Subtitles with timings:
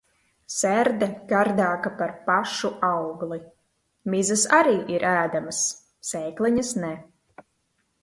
[0.51, 3.39] Serde gardāka par pašu augli.
[4.15, 5.63] Mizas arī ir ēdamas.
[6.13, 6.95] Sēkliņas ne.